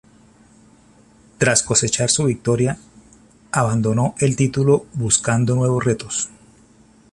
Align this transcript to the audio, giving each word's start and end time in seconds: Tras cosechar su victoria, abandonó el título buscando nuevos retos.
Tras 1.37 1.61
cosechar 1.61 2.09
su 2.09 2.23
victoria, 2.23 2.75
abandonó 3.51 4.15
el 4.17 4.35
título 4.35 4.87
buscando 4.93 5.53
nuevos 5.53 5.85
retos. 5.85 6.29